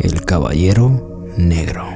[0.00, 1.86] el Caballero Negro,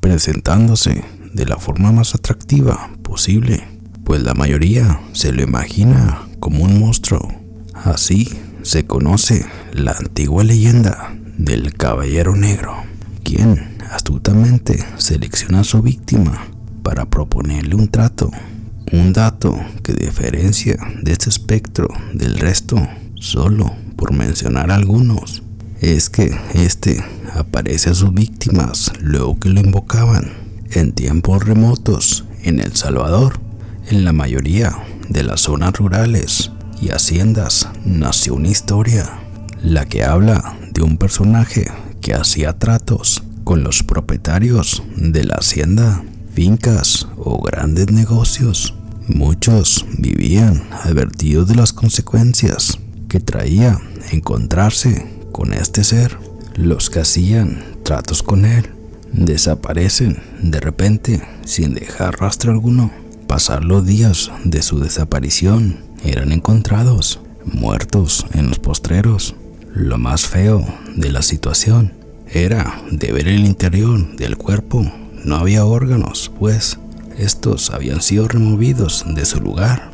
[0.00, 3.64] presentándose de la forma más atractiva posible,
[4.04, 7.26] pues la mayoría se lo imagina como un monstruo.
[7.74, 8.28] Así
[8.62, 12.74] se conoce la antigua leyenda del Caballero Negro,
[13.22, 16.46] quien astutamente selecciona a su víctima
[16.82, 18.30] para proponerle un trato.
[18.92, 22.76] Un dato que diferencia de este espectro del resto,
[23.14, 25.43] solo por mencionar algunos,
[25.92, 30.32] es que este aparece a sus víctimas luego que lo invocaban
[30.70, 33.38] en tiempos remotos en El Salvador.
[33.90, 34.74] En la mayoría
[35.10, 39.10] de las zonas rurales y haciendas nació una historia,
[39.62, 46.02] la que habla de un personaje que hacía tratos con los propietarios de la hacienda,
[46.32, 48.74] fincas o grandes negocios.
[49.06, 53.78] Muchos vivían advertidos de las consecuencias que traía
[54.12, 56.16] encontrarse con este ser.
[56.54, 58.70] Los que hacían tratos con él
[59.12, 62.92] desaparecen de repente sin dejar rastro alguno.
[63.26, 69.34] Pasar los días de su desaparición eran encontrados muertos en los postreros.
[69.74, 71.92] Lo más feo de la situación
[72.28, 74.84] era de ver el interior del cuerpo.
[75.24, 76.78] No había órganos, pues
[77.18, 79.93] estos habían sido removidos de su lugar.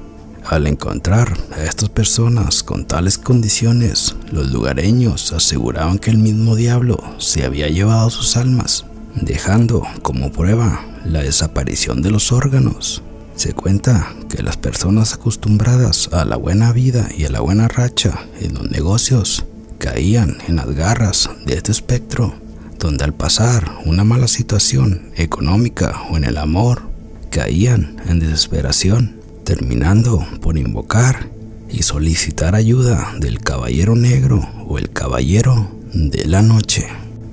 [0.51, 6.99] Al encontrar a estas personas con tales condiciones, los lugareños aseguraban que el mismo diablo
[7.19, 8.85] se había llevado sus almas,
[9.15, 13.01] dejando como prueba la desaparición de los órganos.
[13.37, 18.19] Se cuenta que las personas acostumbradas a la buena vida y a la buena racha
[18.41, 19.45] en los negocios
[19.79, 22.35] caían en las garras de este espectro,
[22.77, 26.91] donde al pasar una mala situación económica o en el amor,
[27.31, 31.29] caían en desesperación, terminando por invocar
[31.69, 36.87] y solicitar ayuda del caballero negro o el caballero de la noche.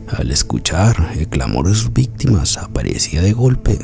[0.08, 3.78] Al escuchar el clamor de sus víctimas aparecía de golpe,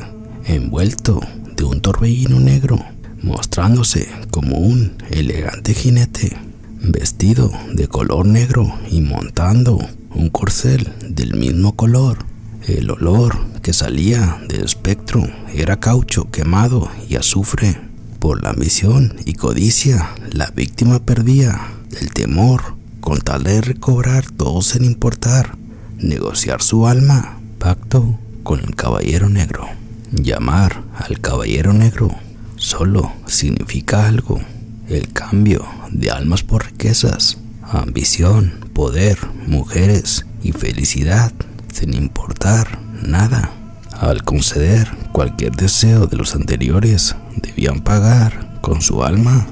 [0.46, 1.20] envuelto
[1.56, 2.78] de un torbellino negro,
[3.22, 6.36] mostrándose como un elegante jinete
[6.80, 9.78] vestido de color negro y montando
[10.14, 12.18] un corcel del mismo color.
[12.66, 15.22] El olor que salía del espectro
[15.54, 17.78] era caucho quemado y azufre.
[18.24, 21.60] Por la ambición y codicia, la víctima perdía
[22.00, 25.58] el temor con tal de recobrar todo sin importar,
[25.98, 29.68] negociar su alma, pacto con el caballero negro.
[30.10, 32.16] Llamar al caballero negro
[32.56, 34.40] solo significa algo,
[34.88, 41.30] el cambio de almas por riquezas, ambición, poder, mujeres y felicidad,
[41.70, 43.50] sin importar nada.
[43.92, 49.46] Al conceder cualquier deseo de los anteriores, debían pagar con su alma,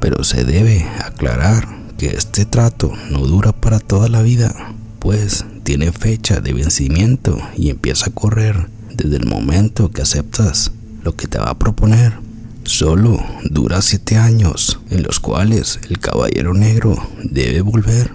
[0.00, 1.66] pero se debe aclarar
[1.98, 7.70] que este trato no dura para toda la vida, pues tiene fecha de vencimiento y
[7.70, 10.70] empieza a correr desde el momento que aceptas
[11.02, 12.12] lo que te va a proponer.
[12.62, 13.18] Solo
[13.50, 18.12] dura siete años en los cuales el caballero negro debe volver.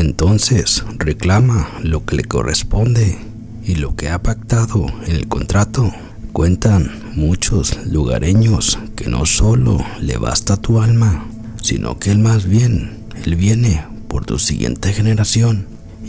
[0.00, 3.16] Entonces reclama lo que le corresponde
[3.64, 5.92] y lo que ha pactado en el contrato.
[6.32, 11.26] Cuentan muchos lugareños que no solo le basta tu alma,
[11.60, 15.66] sino que él más bien, él viene por tu siguiente generación,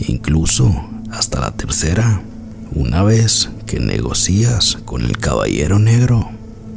[0.08, 2.22] incluso hasta la tercera.
[2.74, 6.30] Una vez que negocias con el caballero negro,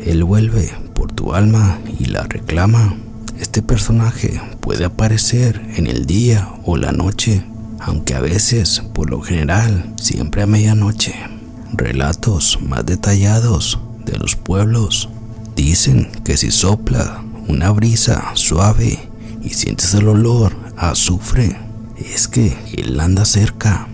[0.03, 2.97] él vuelve por tu alma y la reclama.
[3.40, 7.46] Este personaje puede aparecer en el día o la noche,
[7.80, 11.37] aunque a veces, por lo general, siempre a medianoche.
[11.73, 15.09] Relatos más detallados de los pueblos
[15.55, 19.09] dicen que si sopla una brisa suave
[19.44, 21.57] y sientes el olor a azufre,
[21.97, 23.88] es que él anda cerca.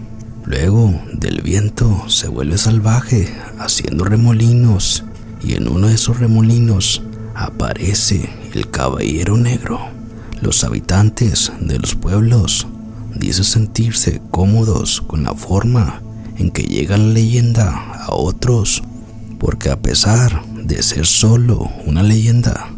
[0.46, 5.04] Luego del viento se vuelve salvaje, haciendo remolinos
[5.44, 7.02] y en uno de esos remolinos
[7.34, 9.80] aparece el caballero negro.
[10.42, 12.68] Los habitantes de los pueblos
[13.16, 16.02] dicen sentirse cómodos con la forma
[16.38, 18.84] en que llega la leyenda a otros,
[19.40, 22.70] porque a pesar de ser solo una leyenda,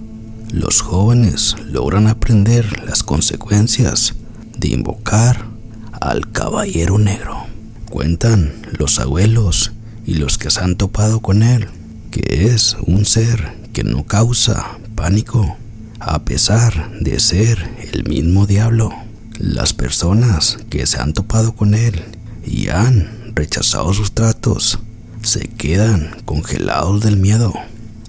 [0.51, 4.15] los jóvenes logran aprender las consecuencias
[4.57, 5.45] de invocar
[5.91, 7.45] al caballero negro.
[7.89, 9.71] Cuentan los abuelos
[10.05, 11.67] y los que se han topado con él
[12.15, 15.57] que es un ser que no causa pánico,
[15.99, 18.93] a pesar de ser el mismo diablo.
[19.37, 22.05] Las personas que se han topado con él
[22.45, 24.79] y han rechazado sus tratos
[25.21, 27.53] se quedan congelados del miedo.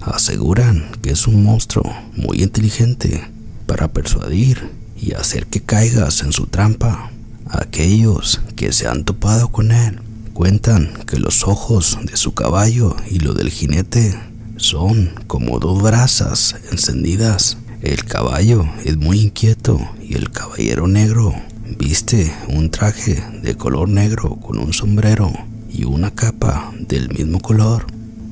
[0.01, 1.83] Aseguran que es un monstruo
[2.15, 3.27] muy inteligente
[3.65, 7.11] para persuadir y hacer que caigas en su trampa.
[7.49, 10.01] Aquellos que se han topado con él
[10.37, 14.19] Cuentan que los ojos de su caballo y lo del jinete
[14.57, 17.57] son como dos brasas encendidas.
[17.81, 21.33] El caballo es muy inquieto y el caballero negro
[21.77, 25.33] viste un traje de color negro con un sombrero
[25.69, 27.87] y una capa del mismo color.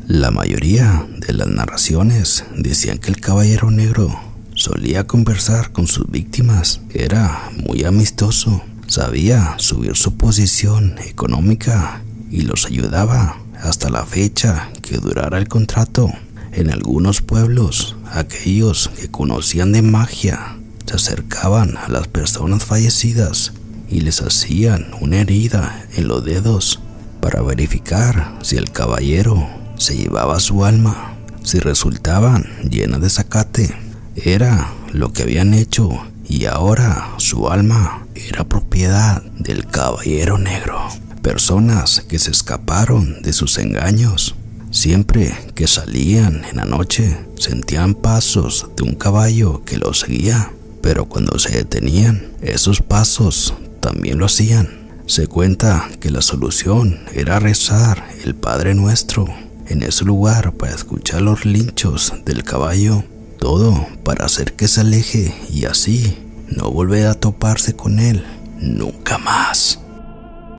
[0.07, 4.17] La mayoría de las narraciones decían que el caballero negro
[4.53, 12.65] solía conversar con sus víctimas, era muy amistoso, sabía subir su posición económica y los
[12.65, 16.11] ayudaba hasta la fecha que durara el contrato.
[16.51, 20.54] En algunos pueblos, aquellos que conocían de magia
[20.85, 23.53] se acercaban a las personas fallecidas
[23.89, 26.79] y les hacían una herida en los dedos
[27.21, 29.47] para verificar si el caballero
[29.77, 31.17] se llevaba su alma.
[31.43, 33.75] Si resultaban llenas de zacate,
[34.15, 35.91] era lo que habían hecho
[36.27, 40.79] y ahora su alma era propiedad del caballero negro.
[41.21, 44.35] Personas que se escaparon de sus engaños
[44.75, 50.51] Siempre que salían en la noche sentían pasos de un caballo que los seguía,
[50.85, 54.69] pero cuando se detenían, esos pasos también lo hacían.
[55.07, 59.25] Se cuenta que la solución era rezar el Padre Nuestro
[59.67, 63.03] en ese lugar para escuchar los linchos del caballo,
[63.39, 68.23] todo para hacer que se aleje y así no volver a toparse con él
[68.61, 69.79] nunca más.